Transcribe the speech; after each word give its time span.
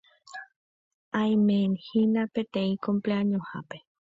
Aimehína 1.19 2.21
peteĩ 2.39 2.73
cumpleaños-hápe 2.89 3.77